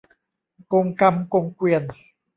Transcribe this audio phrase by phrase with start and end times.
[0.73, 1.83] กงกรรมกงเกวียน